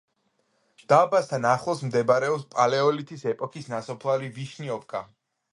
დაბასთან 0.93 1.45
ახლოს 1.49 1.83
მდებარეობს 1.89 2.47
პალეოლითის 2.55 3.29
ეპოქის 3.35 3.71
ნასოფლარი 3.75 4.35
ვიშნიოვკა. 4.41 5.05